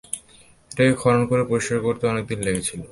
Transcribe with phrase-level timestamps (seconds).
[0.71, 2.79] এটাকে খনন করে পরিষ্কার করতে অনেকদিন লেগেছিলো।